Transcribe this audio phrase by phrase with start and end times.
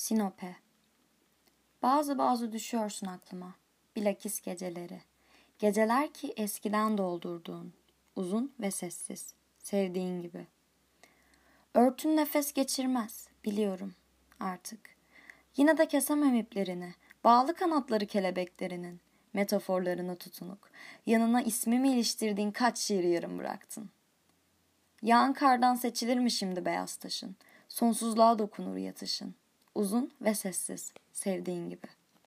[0.00, 0.56] Sinope
[1.82, 3.54] Bazı bazı düşüyorsun aklıma,
[3.96, 5.00] bilakis geceleri.
[5.58, 7.72] Geceler ki eskiden doldurduğun,
[8.16, 10.46] uzun ve sessiz, sevdiğin gibi.
[11.74, 13.94] Örtün nefes geçirmez, biliyorum
[14.40, 14.80] artık.
[15.56, 16.94] Yine de kesemem iplerini,
[17.24, 19.00] bağlı kanatları kelebeklerinin,
[19.32, 20.70] metaforlarına tutunuk.
[21.06, 23.90] Yanına ismimi iliştirdiğin kaç şiiri yarım bıraktın.
[25.02, 27.36] Yağın kardan seçilir mi şimdi beyaz taşın?
[27.68, 29.34] Sonsuzluğa dokunur yatışın.
[29.74, 31.99] Uzun ve sessiz, sevdiğin gibi.''